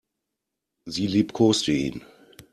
[0.85, 2.01] Sie liebkoste ihn.